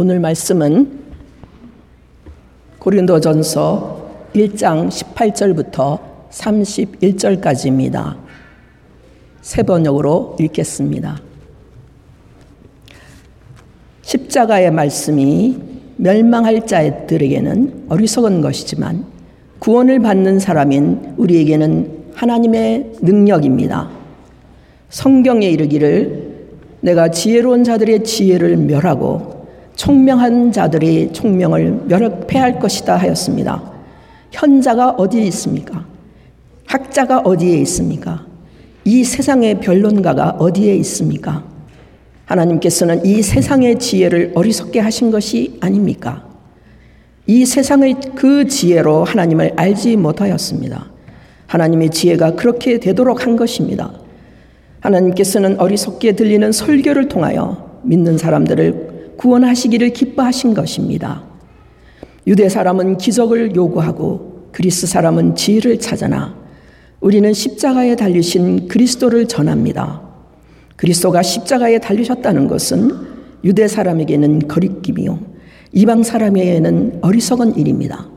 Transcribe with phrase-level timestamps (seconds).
[0.00, 0.92] 오늘 말씀은
[2.78, 5.98] 고린도전서 1장 18절부터
[6.30, 8.16] 31절까지입니다.
[9.40, 11.20] 세 번역으로 읽겠습니다.
[14.02, 15.58] 십자가의 말씀이
[15.96, 19.04] 멸망할 자들에게는 어리석은 것이지만
[19.58, 23.90] 구원을 받는 사람인 우리에게는 하나님의 능력입니다.
[24.90, 26.46] 성경에 이르기를
[26.82, 29.37] 내가 지혜로운 자들의 지혜를 멸하고
[29.78, 33.62] 총명한 자들의 총명을 멸패할 것이다 하였습니다.
[34.32, 35.86] 현자가 어디에 있습니까?
[36.66, 38.26] 학자가 어디에 있습니까?
[38.84, 41.44] 이 세상의 변론가가 어디에 있습니까?
[42.26, 46.26] 하나님께서는 이 세상의 지혜를 어리석게 하신 것이 아닙니까?
[47.28, 50.90] 이 세상의 그 지혜로 하나님을 알지 못하였습니다.
[51.46, 53.92] 하나님의 지혜가 그렇게 되도록 한 것입니다.
[54.80, 58.87] 하나님께서는 어리석게 들리는 설교를 통하여 믿는 사람들을
[59.18, 61.24] 구원하시기를 기뻐하신 것입니다.
[62.26, 66.34] 유대 사람은 기적을 요구하고 그리스 사람은 지혜를 찾아나
[67.00, 70.02] 우리는 십자가에 달리신 그리스도를 전합니다.
[70.76, 72.90] 그리스도가 십자가에 달리셨다는 것은
[73.44, 75.18] 유대 사람에게는 거리낌이요
[75.72, 78.08] 이방 사람에게는 어리석은 일입니다.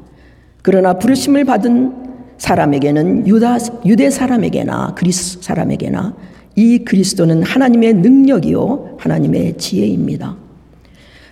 [0.61, 1.93] 그러나 부르심을 받은
[2.38, 6.15] 사람에게는 유다 유대 사람에게나 그리스 사람에게나
[6.55, 10.50] 이 그리스도는 하나님의 능력이요 하나님의 지혜입니다.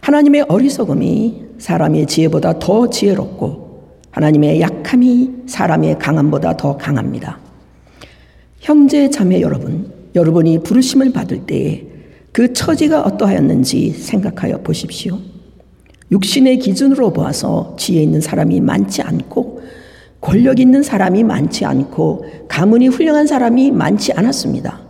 [0.10, 7.38] 하나님의 어리석음이 사람의 지혜보다 더 지혜롭고 하나님의 약함이 사람의 강함보다 더 강합니다.
[8.60, 11.86] 형제 자매 여러분, 여러분이 부르심을 받을 때에
[12.32, 15.20] 그 처지가 어떠하였는지 생각하여 보십시오.
[16.12, 19.62] 육신의 기준으로 보아서 지혜 있는 사람이 많지 않고
[20.22, 24.82] 권력 있는 사람이 많지 않고 가문이 훌륭한 사람이 많지 않았습니다.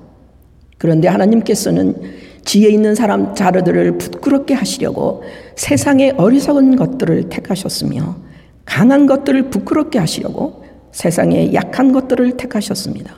[0.78, 5.24] 그런데 하나님께서는 지혜 있는 사람 자르들을 부끄럽게 하시려고
[5.56, 8.18] 세상의 어리석은 것들을 택하셨으며
[8.66, 13.16] 강한 것들을 부끄럽게 하시려고 세상의 약한 것들을 택하셨습니다.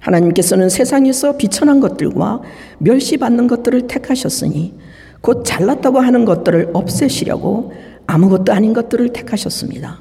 [0.00, 2.42] 하나님께서는 세상에서 비천한 것들과
[2.78, 4.74] 멸시받는 것들을 택하셨으니
[5.20, 7.72] 곧 잘났다고 하는 것들을 없애시려고
[8.06, 10.00] 아무것도 아닌 것들을 택하셨습니다.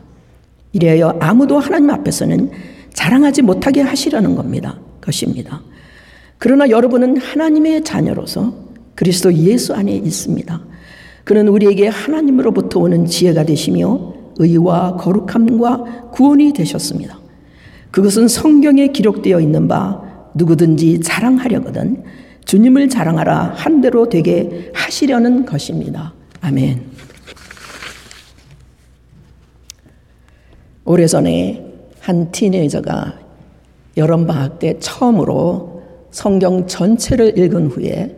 [0.73, 2.51] 이래여 아무도 하나님 앞에서는
[2.93, 4.79] 자랑하지 못하게 하시려는 겁니다.
[5.01, 5.61] 것입니다.
[6.37, 8.53] 그러나 여러분은 하나님의 자녀로서
[8.95, 10.61] 그리스도 예수 안에 있습니다.
[11.23, 17.19] 그는 우리에게 하나님으로부터 오는 지혜가 되시며 의와 거룩함과 구원이 되셨습니다.
[17.91, 20.01] 그것은 성경에 기록되어 있는 바
[20.35, 22.03] 누구든지 자랑하려거든
[22.45, 26.13] 주님을 자랑하라 한 대로 되게 하시려는 것입니다.
[26.41, 26.81] 아멘.
[30.85, 31.65] 오래전에
[31.99, 33.19] 한 티네이저가
[33.97, 35.76] 여름방학 때 처음으로
[36.11, 38.15] 성경 전체를 읽은 후에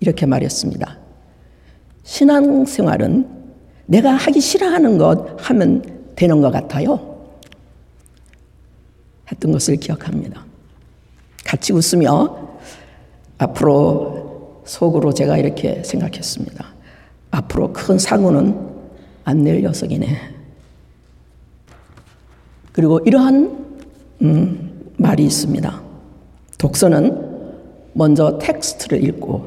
[0.00, 0.98] 이렇게 말했습니다.
[2.02, 3.28] 신앙생활은
[3.86, 5.82] 내가 하기 싫어하는 것 하면
[6.16, 7.10] 되는 것 같아요.
[9.30, 10.44] 했던 것을 기억합니다.
[11.44, 12.48] 같이 웃으며
[13.38, 16.66] 앞으로 속으로 제가 이렇게 생각했습니다.
[17.30, 18.68] 앞으로 큰 사고는
[19.24, 20.16] 안 낼 녀석이네.
[22.72, 23.66] 그리고 이러한
[24.22, 25.89] 음, 말이 있습니다.
[26.60, 27.16] 독서는
[27.94, 29.46] 먼저 텍스트를 읽고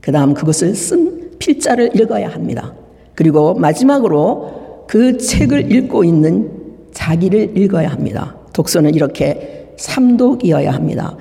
[0.00, 2.74] 그 다음 그것을 쓴 필자를 읽어야 합니다.
[3.14, 6.50] 그리고 마지막으로 그 책을 읽고 있는
[6.92, 8.36] 자기를 읽어야 합니다.
[8.52, 11.16] 독서는 이렇게 삼독이어야 합니다.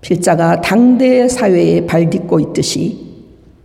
[0.00, 3.04] 필자가 당대 사회에 발딛고 있듯이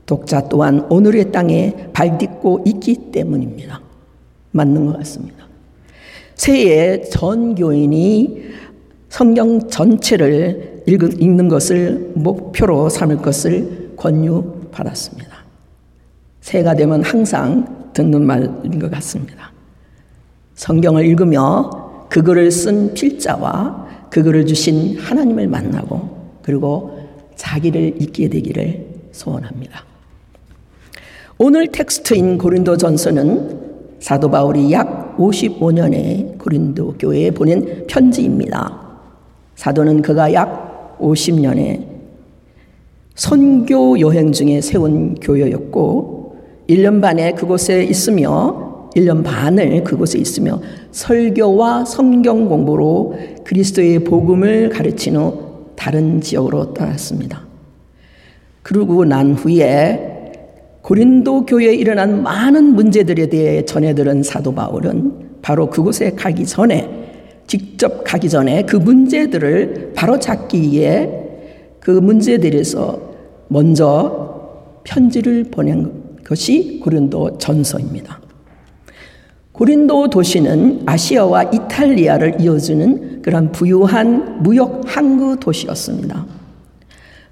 [0.07, 3.81] 독자 또한 오늘의 땅에 발딛고 있기 때문입니다.
[4.49, 5.45] 맞는 것 같습니다.
[6.33, 8.45] 새해 전 교인이
[9.09, 15.31] 성경 전체를 읽는 것을 목표로 삼을 것을 권유받았습니다.
[16.41, 19.51] 새해가 되면 항상 듣는 말인 것 같습니다.
[20.55, 26.99] 성경을 읽으며 그 글을 쓴 필자와 그 글을 주신 하나님을 만나고 그리고
[27.35, 29.83] 자기를 잊게 되기를 소원합니다.
[31.37, 33.63] 오늘 텍스트인 고린도 전서는
[33.99, 38.79] 사도 바울이 약 55년에 고린도 교회에 보낸 편지입니다.
[39.55, 40.62] 사도는 그가 약
[40.99, 41.93] 50년에
[43.15, 46.35] 선교 여행 중에 세운 교회였고
[46.69, 50.61] 1년 반에 그곳에 있으며 1년 반을 그곳에 있으며
[50.91, 57.41] 설교와 성경 공부로 그리스도의 복음을 가르친 후 다른 지역으로 떠났습니다.
[58.61, 60.31] 그러고 난 후에
[60.81, 67.02] 고린도 교회에 일어난 많은 문제들에 대해 전해들은 사도 바울은 바로 그곳에 가기 전에
[67.53, 71.07] 직접 가기 전에 그 문제들을 바로 잡기 위해
[71.79, 72.99] 그 문제들에서
[73.47, 75.91] 먼저 편지를 보낸
[76.25, 78.19] 것이 고린도 전서입니다.
[79.51, 86.25] 고린도 도시는 아시아와 이탈리아를 이어주는 그런 부유한 무역 항구 도시였습니다.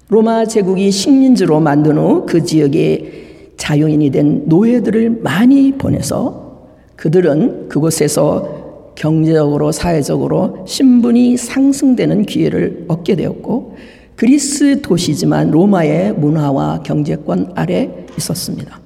[0.08, 8.51] 로마 제국이 식민지로 만든 후 그 지역에 자유인이 된 노예들을 많이 보내서 그들은 그곳에서
[8.94, 13.76] 경제적으로 사회적으로 신분이 상승되는 기회를 얻게 되었고
[14.16, 18.80] 그리스 도시지만 로마의 문화와 경제권 아래 있었습니다.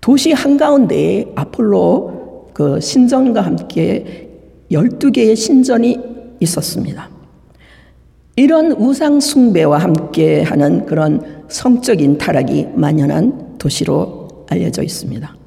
[0.00, 4.28] 도시 한가운데에 아폴로 그 신전과 함께
[4.70, 5.98] 12개의 신전이
[6.40, 7.08] 있었습니다.
[8.36, 15.41] 이런 우상 숭배와 함께 하는 그런 성적인 타락이 만연한 도시로 알려져 있습니다.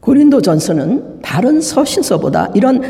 [0.00, 2.82] 고린도 전서는 다른 서신서보다 이런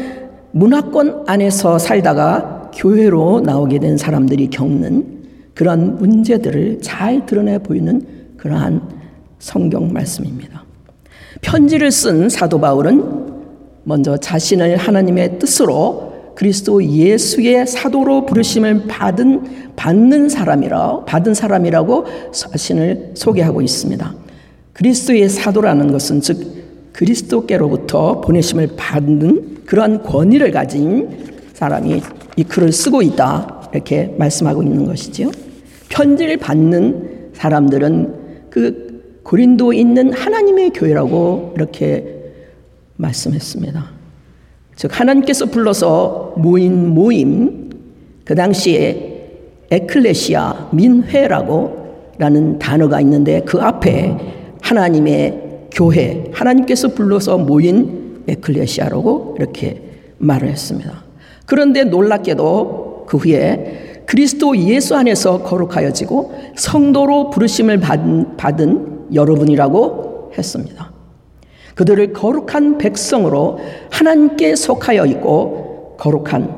[0.53, 5.21] 문화권 안에서 살다가 교회로 나오게 된 사람들이 겪는
[5.55, 8.81] 그런 문제들을 잘 드러내 보이는 그러한
[9.39, 10.65] 성경 말씀입니다.
[11.41, 13.31] 편지를 쓴 사도 바울은
[13.85, 23.61] 먼저 자신을 하나님의 뜻으로 그리스도 예수의 사도로 부르심을 받은 받는 사람이라 받은 사람이라고 자신을 소개하고
[23.61, 24.15] 있습니다.
[24.73, 26.60] 그리스도의 사도라는 것은 즉
[27.01, 31.09] 그리스도께로부터 보내심을 받는 그러한 권위를 가진
[31.55, 32.03] 사람이
[32.37, 35.31] 이 글을 쓰고 있다 이렇게 말씀하고 있는 것이지요.
[35.89, 42.33] 편지를 받는 사람들은 그 고린도에 있는 하나님의 교회라고 이렇게
[42.97, 43.83] 말씀했습니다.
[44.77, 47.71] 즉 하나님께서 불러서 모인 모임
[48.25, 49.39] 그 당시에
[49.71, 51.81] 에클레시아 민회라고
[52.19, 54.17] 라는 단어가 있는데 그 앞에
[54.61, 55.50] 하나님의
[55.81, 59.81] 교회 하나님께서 불러서 모인 에클레시아라고 이렇게
[60.19, 61.05] 말을 했습니다.
[61.47, 70.93] 그런데 놀랍게도 그 후에 그리스도 예수 안에서 거룩하여지고 성도로 부르심을 받은, 여러분이라고 했습니다.
[71.77, 73.59] 그들을 거룩한 백성으로
[73.91, 76.57] 하나님께 속하여 있고 거룩한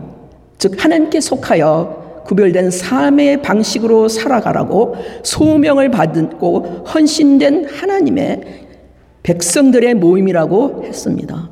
[0.59, 8.63] 즉 하나님께 속하여 구별된 삶의 방식으로 살아가라고 소명을 받고 헌신된 하나님의
[9.23, 11.51] 백성들의 모임이라고 했습니다.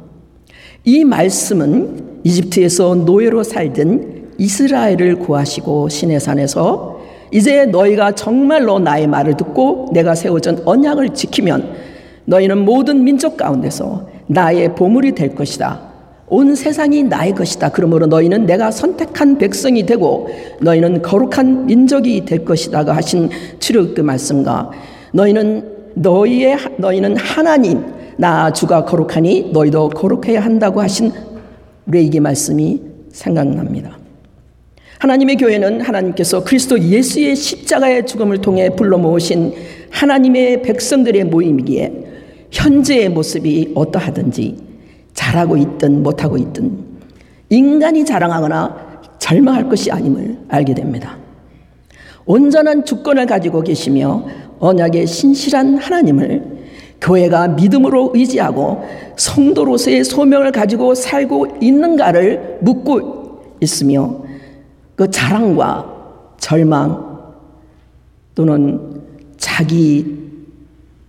[0.84, 7.00] 이 말씀은 이집트에서 노예로 살던 이스라엘을 구하시고 시내산에서
[7.32, 11.74] 이제 너희가 정말로 나의 말을 듣고 내가 세워준 언약을 지키면
[12.24, 15.90] 너희는 모든 민족 가운데서 나의 보물이 될 것이다.
[16.28, 17.70] 온 세상이 나의 것이다.
[17.70, 20.28] 그러므로 너희는 내가 선택한 백성이 되고
[20.60, 24.70] 너희는 거룩한 민족이 될 것이다가 하신 출애굽 말씀과
[25.12, 27.84] 너희는 너희의 너희는 하나님
[28.16, 31.12] 나 주가 거룩하니 너희도 거룩해야 한다고 하신
[31.86, 33.98] 레이기 말씀이 생각납니다.
[34.98, 39.54] 하나님의 교회는 하나님께서 그리스도 예수의 십자가의 죽음을 통해 불러 모으신
[39.90, 41.92] 하나님의 백성들의 모임이기에
[42.50, 44.56] 현재의 모습이 어떠하든지
[45.14, 46.78] 잘하고 있든 못하고 있든
[47.48, 51.16] 인간이 자랑하거나 절망할 것이 아님을 알게 됩니다.
[52.26, 54.24] 온전한 주권을 가지고 계시며
[54.60, 56.60] 언약의 신실한 하나님을
[57.00, 58.82] 교회가 믿음으로 의지하고
[59.16, 64.16] 성도로서의 소명을 가지고 살고 있는가를 묻고 있으며
[64.94, 65.90] 그 자랑과
[66.38, 67.10] 절망
[68.34, 69.02] 또는
[69.38, 70.20] 자기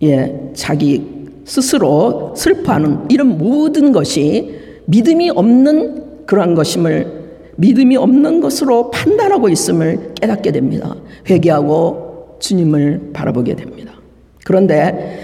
[0.02, 1.06] 예, 자기
[1.44, 7.22] 스스로 슬퍼하는 이런 모든 것이 믿음이 없는 그러한 것임을
[7.56, 10.94] 믿음이 없는 것으로 판단하고 있음을 깨닫게 됩니다.
[11.28, 12.01] 회개하고
[12.42, 13.94] 주님을 바라보게 됩니다.
[14.44, 15.20] 그런데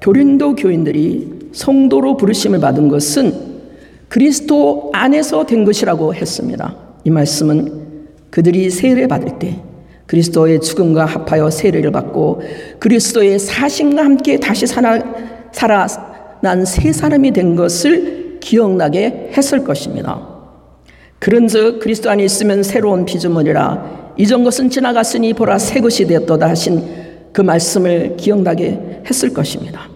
[0.00, 3.52] 교린도 교인들이 성도로 부르심을 받은 것은
[4.08, 6.74] 그리스도 안에서 된 것이라고 했습니다.
[7.04, 7.82] 이 말씀은
[8.30, 9.60] 그들이 세례 받을 때
[10.06, 12.42] 그리스도의 죽음과 합하여 세례를 받고
[12.78, 14.98] 그리스도의 사신과 함께 다시 살아,
[15.52, 20.28] 살아난 새 사람이 된 것을 기억나게 했을 것입니다.
[21.18, 27.40] 그런즉 그리스도 안에 있으면 새로운 피조물이라 이전 것은 지나갔으니 보라 새 것이 되었도다 하신 그
[27.40, 29.88] 말씀을 기억나게 했을 것입니다.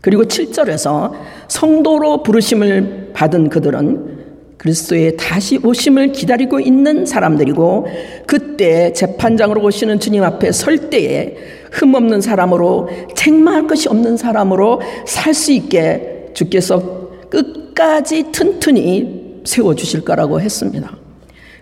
[0.00, 1.12] 그리고 7절에서
[1.48, 4.14] 성도로 부르심을 받은 그들은
[4.58, 7.86] 그리스도의 다시 오심을 기다리고 있는 사람들이고
[8.26, 11.36] 그때 재판장으로 오시는 주님 앞에 설 때에
[11.72, 20.40] 흠없는 사람으로 책망할 것이 없는 사람으로 살 수 있게 주께서 끝까지 튼튼히 세워 주실 거라고
[20.40, 20.96] 했습니다.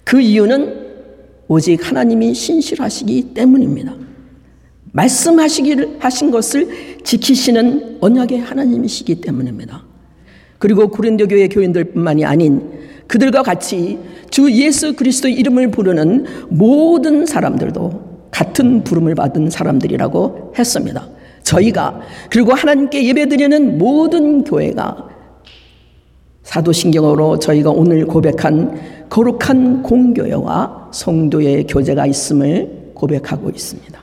[0.04, 0.81] 그 이유는
[1.52, 3.94] 오직 하나님이 신실하시기 때문입니다.
[4.92, 9.84] 말씀하시기를 하신 것을 지키시는 언약의 하나님이시기 때문입니다.
[10.58, 12.70] 그리고 고린도 교회 교인들뿐만이 아닌
[13.06, 13.98] 그들과 같이
[14.30, 21.06] 주 예수 그리스도 이름을 부르는 모든 사람들도 같은 부름을 받은 사람들이라고 했습니다.
[21.42, 25.08] 저희가 그리고 하나님께 예배드리는 모든 교회가
[26.44, 34.02] 사도신경으로 저희가 오늘 고백한 거룩한 공교회와 성도의 교제가 있음을 고백하고 있습니다.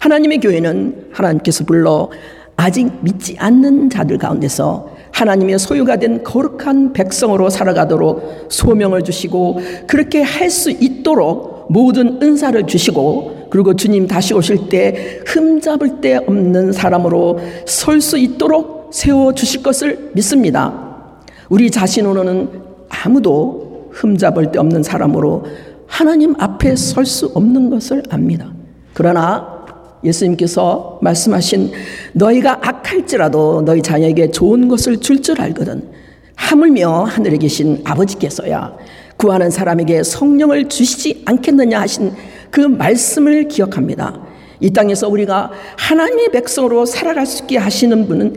[0.00, 2.10] 하나님의 교회는 하나님께서 불러
[2.56, 10.50] 아직 믿지 않는 자들 가운데서 하나님의 소유가 된 거룩한 백성으로 살아가도록 소명을 주시고 그렇게 할
[10.50, 18.02] 수 있도록 모든 은사를 주시고 그리고 주님 다시 오실 때 흠잡을 데 없는 사람으로 설
[18.02, 21.18] 수 있도록 세워 주실 것을 믿습니다.
[21.48, 23.65] 우리 자신으로는 아무도
[23.96, 25.44] 흠잡을 데 없는 사람으로
[25.86, 28.52] 하나님 앞에 설 수 없는 것을 압니다.
[28.92, 29.56] 그러나
[30.04, 31.72] 예수님께서 말씀하신
[32.12, 35.88] 너희가 악할지라도 너희 자녀에게 좋은 것을 줄줄 알거든.
[36.34, 38.76] 하물며 하늘에 계신 아버지께서야
[39.16, 42.12] 구하는 사람에게 성령을 주시지 않겠느냐 하신
[42.50, 44.20] 그 말씀을 기억합니다.
[44.60, 48.36] 이 땅에서 우리가 하나님의 백성으로 살아갈 수 있게 하시는 분은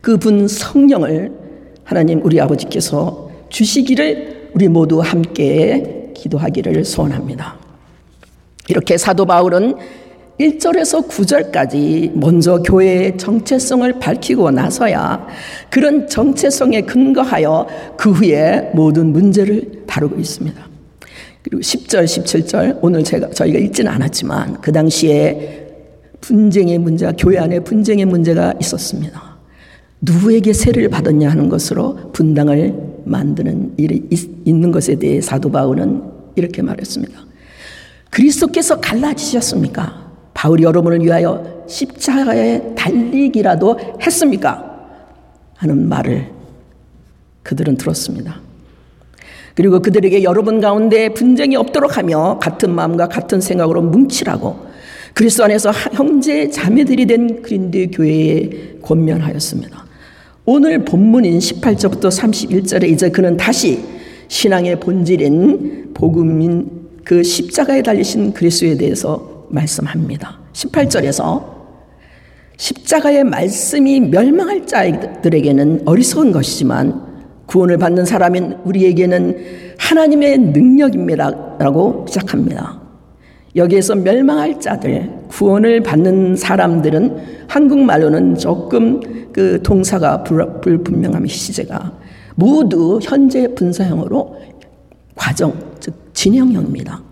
[0.00, 1.32] 그분 성령을
[1.84, 7.56] 하나님 우리 아버지께서 주시기를 우리 모두 함께 기도하기를 소원합니다.
[8.68, 9.76] 이렇게 사도 바울은
[10.40, 15.26] 1절에서 9절까지 먼저 교회의 정체성을 밝히고 나서야
[15.70, 20.68] 그런 정체성에 근거하여 그 후에 모든 문제를 다루고 있습니다.
[21.42, 25.64] 그리고 10절, 17절 오늘 제가 저희가 읽지는 않았지만 그 당시에
[26.20, 29.36] 분쟁의 문제가 교회 안에 분쟁의 문제가 있었습니다.
[30.00, 32.74] 누구에게 세를 받았냐 하는 것으로 분당을
[33.06, 34.06] 만드는 일이
[34.44, 36.02] 있는 것에 대해 사도 바울은
[36.34, 37.18] 이렇게 말했습니다.
[38.10, 40.06] 그리스도께서 갈라지셨습니까?
[40.34, 44.76] 바울이 여러분을 위하여 십자가에 달리기라도 했습니까?
[45.54, 46.30] 하는 말을
[47.42, 48.40] 그들은 들었습니다.
[49.54, 54.66] 그리고 그들에게 여러분 가운데 분쟁이 없도록 하며 같은 마음과 같은 생각으로 뭉치라고
[55.14, 59.85] 그리스도 안에서 형제 자매들이 된 그린드 교회에 권면하였습니다.
[60.48, 63.84] 오늘 본문인 18절부터 31절에 이제 그는 다시
[64.28, 66.70] 신앙의 본질인 복음인
[67.02, 70.38] 그 십자가에 달리신 그리스도에 대해서 말씀합니다.
[70.52, 71.42] 18절에서
[72.58, 77.02] 십자가의 말씀이 멸망할 자들에게는 어리석은 것이지만
[77.46, 82.85] 구원을 받는 사람인 우리에게는 하나님의 능력입니다라고 시작합니다.
[83.56, 87.16] 여기에서 멸망할 자들, 구원을 받는 사람들은
[87.48, 89.00] 한국말로는 조금
[89.32, 91.92] 그 동사가 불분명함 시제가
[92.34, 94.36] 모두 현재 분사형으로
[95.14, 97.02] 과정, 즉 진행형입니다.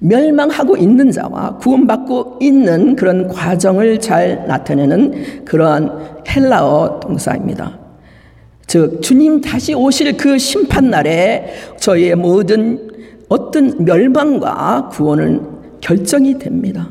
[0.00, 7.78] 멸망하고 있는 자와 구원받고 있는 그런 과정을 잘 나타내는 그러한 헬라어 동사입니다.
[8.66, 12.90] 즉, 주님 다시 오실 그 심판 날에 저희의 모든
[13.28, 15.51] 어떤 멸망과 구원은
[15.82, 16.88] 결정이 됩니다.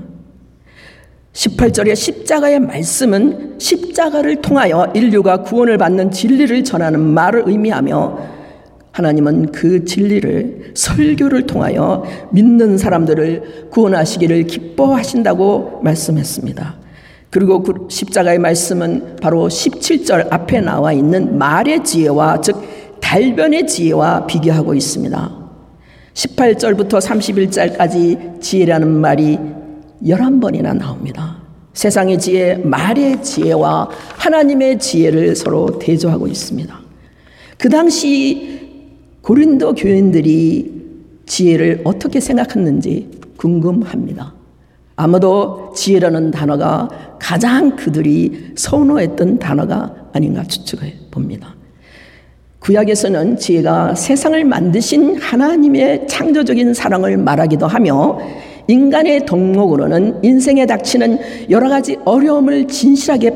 [1.34, 8.20] 18절의 십자가의 말씀은 십자가를 통하여 인류가 구원을 받는 진리를 전하는 말을 의미하며
[8.92, 16.76] 하나님은 그 진리를 설교를 통하여 믿는 사람들을 구원하시기를 기뻐하신다고 말씀했습니다.
[17.30, 22.62] 그리고 그 십자가의 말씀은 바로 17절 앞에 나와 있는 말의 지혜와 즉
[23.00, 25.41] 달변의 지혜와 비교하고 있습니다.
[26.14, 29.38] 18절부터 31절까지 지혜라는 말이
[30.04, 31.38] 11번이나 나옵니다.
[31.74, 36.80] 세상의 지혜, 말의 지혜와 하나님의 지혜를 서로 대조하고 있습니다.
[37.58, 38.60] 그 당시
[39.22, 40.82] 고린도 교인들이
[41.26, 44.34] 지혜를 어떻게 생각했는지 궁금합니다.
[44.96, 46.90] 아마도 지혜라는 단어가
[47.20, 51.56] 가장 그들이 선호했던 단어가 아닌가 추측해 봅니다.
[52.62, 58.20] 구약에서는 지혜가 세상을 만드신 하나님의 창조적인 사랑을 말하기도 하며
[58.68, 63.36] 인간의 덕목으로는 인생에 닥치는 여러 가지 어려움을 진실하게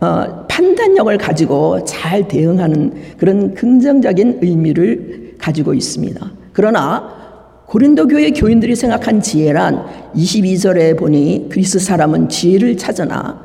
[0.00, 6.30] 어, 판단력을 가지고 잘 대응하는 그런 긍정적인 의미를 가지고 있습니다.
[6.52, 7.18] 그러나
[7.66, 13.42] 고린도 교회 교인들이 생각한 지혜란 22절에 보니 그리스 사람은 지혜를 찾으나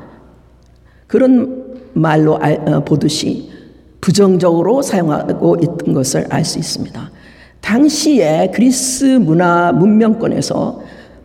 [1.06, 3.55] 그런 말로 알, 어, 보듯이
[4.06, 7.10] 부정적으로 사용하고 있던 것을 알 수 있습니다.
[7.60, 10.80] 당시에 그리스 문화 문명권에서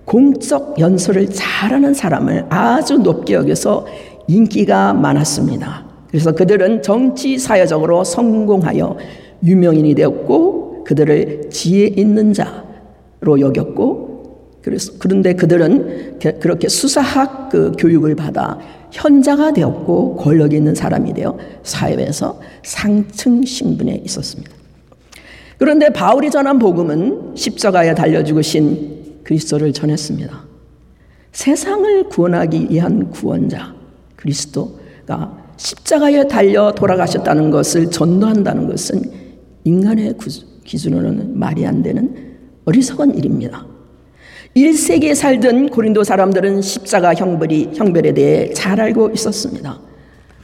[0.06, 3.86] 공적 연설을 잘하는 사람을 아주 높게 여겨서
[4.28, 5.86] 인기가 많았습니다.
[6.10, 8.98] 그래서 그들은 정치 사회적으로 성공하여
[9.44, 18.58] 유명인이 되었고 그들을 지혜 있는 자로 여겼고 그래서 그런데 그들은 그렇게 수사학 그 교육을 받아
[18.92, 24.52] 현자가 되었고 권력 있는 사람이 되어 사회에서 상층 신분에 있었습니다.
[25.58, 30.44] 그런데 바울이 전한 복음은 십자가에 달려 죽으신 그리스도를 전했습니다.
[31.32, 33.74] 세상을 구원하기 위한 구원자
[34.16, 39.02] 그리스도가 십자가에 달려 돌아가셨다는 것을 전도한다는 것은
[39.64, 40.16] 인간의
[40.64, 43.71] 기준으로는 말이 안 되는 어리석은 일입니다.
[44.56, 49.80] 1세기에 살던 고린도 사람들은 십자가 형벌이, 형벌에 대해 잘 알고 있었습니다.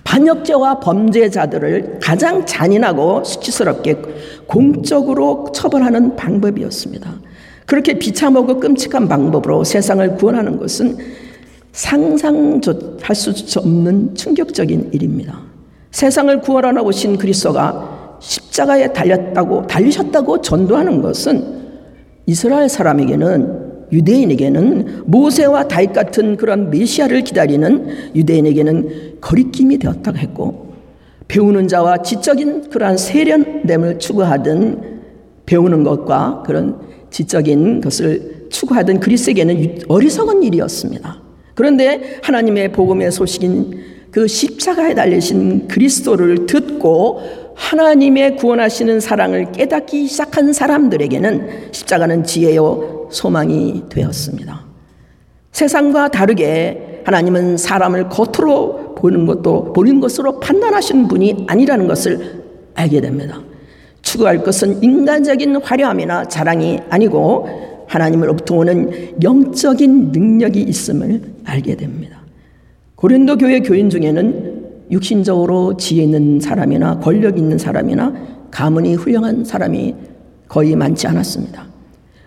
[0.06, 4.02] 반역죄와 범죄자들을 가장 잔인하고 수치스럽게
[4.48, 7.14] 공적으로 처벌하는 방법이었습니다.
[7.66, 10.98] 그렇게 비참하고 끔찍한 방법으로 세상을 구원하는 것은
[11.74, 15.42] 상상할 수 없는 충격적인 일입니다.
[15.92, 21.58] 세상을 구원하러 오신 그리스도가 십자가에 달렸다고 달리셨다고 전도하는 것은
[22.26, 30.74] 이스라엘 사람에게는 유대인에게는 모세와 다윗 같은 그런 메시아를 기다리는 유대인에게는 거리낌이 되었다고 했고
[31.28, 34.98] 배우는 자와 지적인 그러한 세련됨을 추구하던
[35.46, 36.80] 배우는 것과 그런
[37.10, 41.22] 지적인 것을 추구하던 그리스에게는 어리석은 일이었습니다.
[41.56, 47.22] 그런데 하나님의 복음의 소식인 그 십자가에 달리신 그리스도를 듣고
[47.56, 54.66] 하나님의 구원하시는 사랑을 깨닫기 시작한 사람들에게는 십자가는 지혜요 소망이 되었습니다.
[55.52, 62.44] 세상과 다르게 하나님은 사람을 겉으로 보는 것도 보는 것으로 판단하시는 분이 아니라는 것을
[62.76, 63.42] 알게 됩니다.
[64.02, 72.17] 추구할 것은 인간적인 화려함이나 자랑이 아니고 하나님으로부터 오는 영적인 능력이 있음을 알게 됩니다.
[72.98, 78.12] 고린도 교회 교인 중에는 육신적으로 지혜 있는 사람이나 권력 있는 사람이나
[78.50, 79.94] 가문이 훌륭한 사람이
[80.48, 81.68] 거의 많지 않았습니다.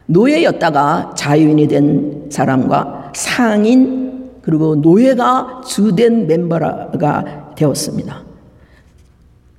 [0.06, 8.22] 노예였다가 자유인이 된 사람과 상인 그리고 노예가 주된 멤버가 되었습니다.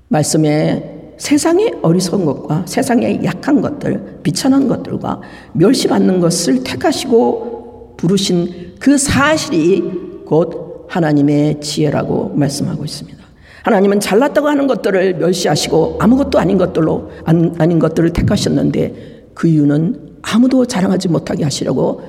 [0.08, 5.20] 말씀에 세상의 어리석은 것과 세상의 약한 것들, 비천한 것들과
[5.52, 13.20] 멸시받는 것을 택하시고 부르신 그 사실이 곧 하나님의 지혜라고 말씀하고 있습니다.
[13.64, 21.08] 하나님은 잘났다고 하는 것들을 멸시하시고 아무것도 아닌 것들로 아닌 것들을 택하셨는데 그 이유는 아무도 자랑하지
[21.08, 22.02] 못하게 하시려고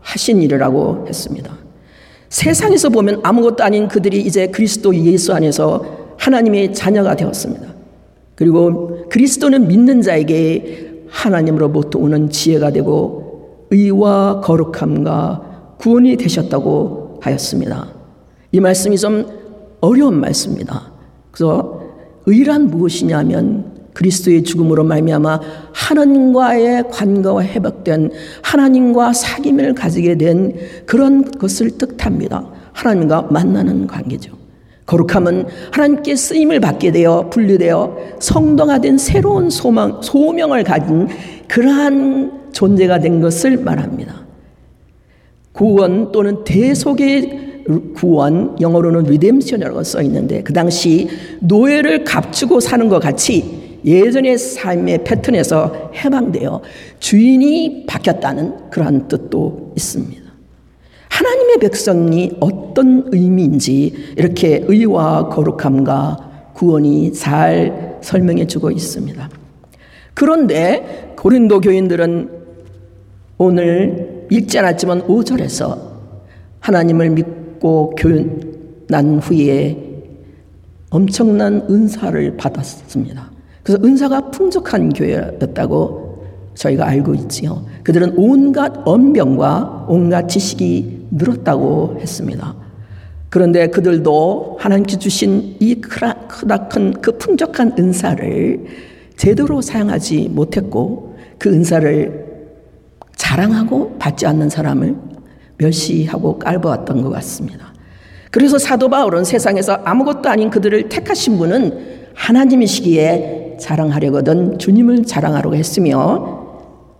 [0.00, 1.52] 하신 일이라고 했습니다.
[2.28, 7.66] 세상에서 보면 아무것도 아닌 그들이 이제 그리스도 예수 안에서 하나님의 자녀가 되었습니다.
[8.36, 17.97] 그리고 그리스도는 믿는 자에게 하나님으로부터 오는 지혜가 되고 의와 거룩함과 구원이 되셨다고 하였습니다.
[18.52, 19.26] 이 말씀이 좀
[19.80, 20.90] 어려운 말씀입니다.
[21.30, 21.82] 그래서
[22.26, 25.40] 의란 무엇이냐면 그리스도의 죽음으로 말미암아
[25.72, 30.54] 하나님과의 관계와 회복된 하나님과 사귐을 가지게 된
[30.86, 32.46] 그런 것을 뜻합니다.
[32.72, 34.36] 하나님과 만나는 관계죠.
[34.86, 41.08] 거룩함은 하나님께 쓰임을 받게 되어 분류되어 성도가 된 새로운 소망, 소명을 가진
[41.48, 44.26] 그러한 존재가 된 것을 말합니다.
[45.52, 47.47] 구원 또는 대속의
[47.94, 51.08] 구원, 영어로는 redemption이라고 써 있는데 그 당시
[51.40, 56.62] 노예를 값주고 사는 것 같이 예전의 삶의 패턴에서 해방되어
[56.98, 60.22] 주인이 바뀌었다는 그러한 뜻도 있습니다.
[61.08, 69.28] 하나님의 백성이 어떤 의미인지 이렇게 의와 거룩함과 구원이 잘 설명해 주고 있습니다.
[70.14, 72.30] 그런데 고린도 교인들은
[73.38, 75.78] 오늘 읽지 않았지만 5절에서
[76.60, 79.76] 하나님을 믿고 교난 후에
[80.90, 83.30] 엄청난 은사를 받았습니다.
[83.62, 87.64] 그래서 은사가 풍족한 교회였다고 저희가 알고 있지요.
[87.82, 92.54] 그들은 온갖 언병과 온갖 지식이 늘었다고 했습니다.
[93.30, 98.64] 그런데 그들도 하나님께 주신 이 크다 큰 그 풍족한 은사를
[99.16, 102.26] 제대로 사용하지 못했고 그 은사를
[103.16, 104.96] 자랑하고 받지 않는 사람을
[105.58, 107.72] 멸시하고 깔보았던 것 같습니다.
[108.30, 116.46] 그래서 사도 바울은 세상에서 아무것도 아닌 그들을 택하신 분은 하나님이시기에 자랑하려거든 주님을 자랑하려고 했으며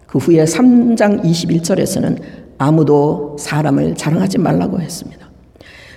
[0.06, 2.20] 그 후에 3장 21절에서는
[2.56, 5.28] 아무도 사람을 자랑하지 말라고 했습니다.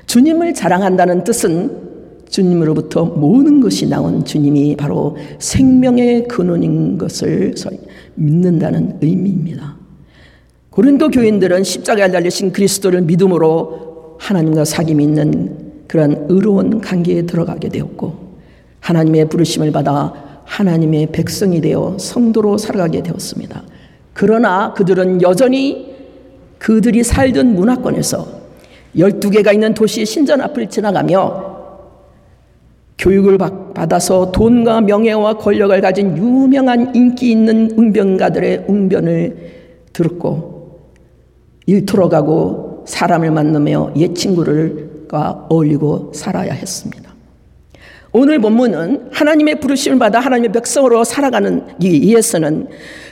[0.05, 1.91] 주님을 자랑한다는 뜻은
[2.29, 7.55] 주님으로부터 모든 것이 나온 주님이 바로 생명의 근원인 것을
[8.15, 9.80] 믿는다는 의미입니다.
[10.71, 18.15] 고린도 교인들은 십자가에 달리신 그리스도를 믿음으로 하나님과 사귐이 있는 그런 의로운 관계에 들어가게 되었고
[18.79, 20.13] 하나님의 부르심을 받아
[20.45, 23.63] 하나님의 백성이 되어 성도로 살아가게 되었습니다.
[24.13, 25.93] 그러나 그들은 여전히
[26.57, 28.41] 그들이 살던 문화권에서
[28.95, 31.51] 12개가 있는 도시 신전 앞을 지나가며
[32.97, 39.51] 교육을 받아서 돈과 명예와 권력을 가진 유명한 인기 있는 웅변가들의 웅변을
[39.91, 40.50] 들었고
[41.71, 47.09] 일터로 가고 사람을 만나며 옛 친구들과 어울리고 살아야 했습니다.
[48.13, 52.67] 오늘 본문은 하나님의 부르심을 받아 하나님의 백성으로 살아가는 이에서는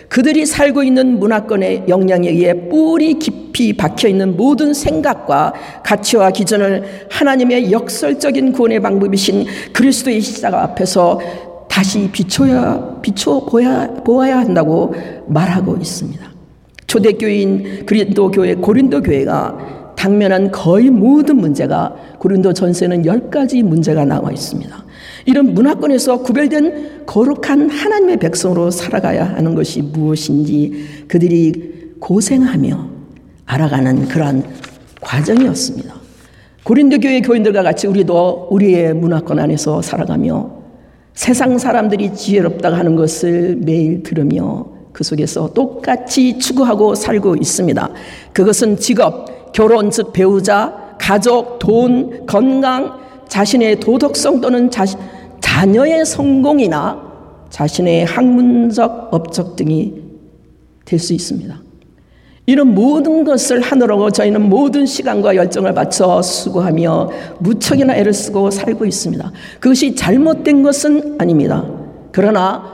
[0.09, 5.53] 그들이 살고 있는 문화권의 영향에 의해 뿌리 깊이 박혀 있는 모든 생각과
[5.85, 11.19] 가치와 기준을 하나님의 역설적인 구원의 방법이신 그리스도의 십자가 앞에서
[11.69, 14.93] 다시 비춰야 비춰 보아야 한다고
[15.27, 16.28] 말하고 있습니다.
[16.89, 24.31] 초대교인 그린도 교회 고린도 교회가 당면한 거의 모든 문제가 고린도 전세는 열 가지 문제가 나와
[24.31, 24.85] 있습니다.
[25.25, 32.89] 이런 문화권에서 구별된 거룩한 하나님의 백성으로 살아가야 하는 것이 무엇인지 그들이 고생하며
[33.45, 34.43] 알아가는 그러한
[34.99, 35.93] 과정이었습니다.
[36.63, 40.59] 고린도 교회 교인들과 같이 우리도 우리의 문화권 안에서 살아가며
[41.13, 47.89] 세상 사람들이 지혜롭다고 하는 것을 매일 들으며 그 속에서 똑같이 추구하고 살고 있습니다.
[48.33, 54.99] 그것은 직업, 결혼, 즉 배우자, 가족, 돈, 건강, 자신의 도덕성 또는 자신,
[55.39, 57.09] 자녀의 성공이나
[57.49, 59.93] 자신의 학문적 업적 등이
[60.85, 61.61] 될 수 있습니다.
[62.47, 69.31] 이런 모든 것을 하느라고 저희는 모든 시간과 열정을 바쳐 수고하며 무척이나 애를 쓰고 살고 있습니다.
[69.59, 71.63] 그것이 잘못된 것은 아닙니다.
[72.11, 72.73] 그러나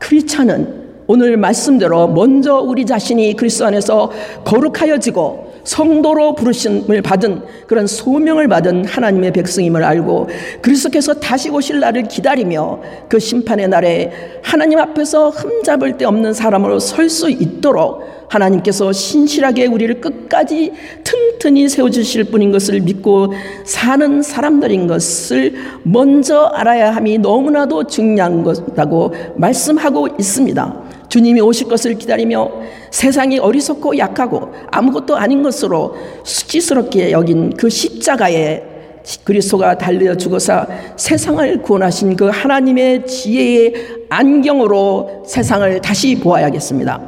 [0.00, 0.81] 크리스찬은
[1.12, 4.10] 오늘 말씀대로 먼저 우리 자신이 그리스도 안에서
[4.46, 10.28] 거룩하여지고 성도로 부르심을 받은 그런 소명을 받은 하나님의 백성임을 알고
[10.62, 14.10] 그리스도께서 다시 오실 날을 기다리며 그 심판의 날에
[14.42, 20.72] 하나님 앞에서 흠잡을 데 없는 사람으로 설 수 있도록 하나님께서 신실하게 우리를 끝까지
[21.04, 30.08] 튼튼히 세워주실 분인 것을 믿고 사는 사람들인 것을 먼저 알아야 함이 너무나도 중요한 것이라고 말씀하고
[30.18, 30.91] 있습니다.
[31.12, 32.50] 주님이 오실 것을 기다리며
[32.90, 35.94] 세상이 어리석고 약하고 아무것도 아닌 것으로
[36.24, 38.62] 수치스럽게 여긴 그 십자가에
[39.22, 43.74] 그리스도가 달려 죽어서 세상을 구원하신 그 하나님의 지혜의
[44.08, 46.98] 안경으로 세상을 다시 보아야겠습니다.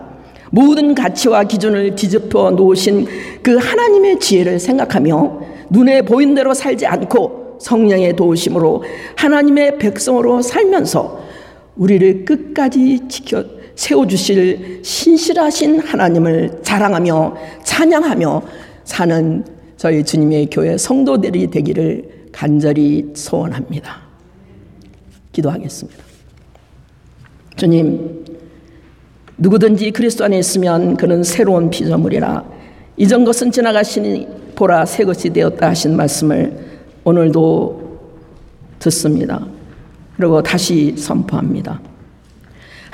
[0.51, 3.07] 모든 가치와 기준을 뒤집어 놓으신
[3.43, 5.40] 그 하나님의 지혜를 생각하며
[5.71, 8.85] 눈에 보인 대로 살지 않고 성령의 도우심으로
[9.17, 11.25] 하나님의 백성으로 살면서
[11.77, 13.43] 우리를 끝까지 지켜
[13.77, 18.43] 세워주실 신실하신 하나님을 자랑하며 찬양하며
[18.85, 19.45] 사는
[19.77, 24.03] 저희 주님의 교회 성도들이 되기를 간절히 소원합니다.
[25.33, 26.03] 기도하겠습니다.
[27.57, 28.25] 주님,
[29.37, 32.45] 누구든지 그리스도 안에 있으면 그는 새로운 피조물이라
[32.97, 36.57] 이전 것은 지나가시니 보라 새 것이 되었다 하신 말씀을
[37.03, 37.99] 오늘도
[38.79, 39.45] 듣습니다.
[40.17, 41.81] 그리고 다시 선포합니다.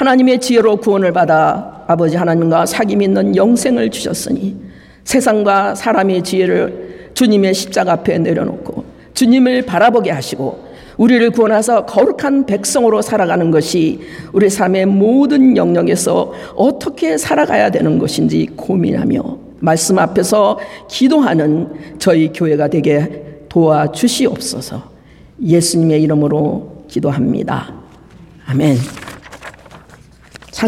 [0.01, 4.57] 하나님의 지혜로 구원을 받아 아버지 하나님과 사귐 있는 영생을 주셨으니
[5.05, 8.83] 세상과 사람의 지혜를 주님의 십자가 앞에 내려놓고
[9.13, 14.01] 주님을 바라보게 하시고 우리를 구원하사 거룩한 백성으로 살아가는 것이
[14.33, 20.59] 우리 삶의 모든 영역에서 어떻게 살아가야 되는 것인지 고민하며 말씀 앞에서
[20.89, 24.83] 기도하는 저희 교회가 되게 도와주시옵소서
[25.43, 27.75] 예수님의 이름으로 기도합니다.
[28.47, 29.10] 아멘.